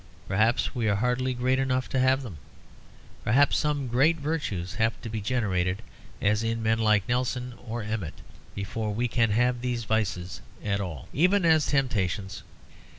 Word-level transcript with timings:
Perhaps 0.27 0.73
we 0.73 0.89
are 0.89 0.95
hardly 0.95 1.35
great 1.35 1.59
enough 1.59 1.87
to 1.89 1.99
have 1.99 2.23
them. 2.23 2.39
Perhaps 3.23 3.59
some 3.59 3.87
great 3.87 4.17
virtues 4.17 4.73
have 4.73 4.99
to 5.03 5.09
be 5.09 5.21
generated, 5.21 5.83
as 6.19 6.41
in 6.41 6.63
men 6.63 6.79
like 6.79 7.07
Nelson 7.07 7.53
or 7.67 7.83
Emmet, 7.83 8.15
before 8.55 8.91
we 8.91 9.07
can 9.07 9.29
have 9.29 9.61
these 9.61 9.83
vices 9.83 10.41
at 10.63 10.81
all, 10.81 11.07
even 11.13 11.45
as 11.45 11.67
temptations. 11.67 12.41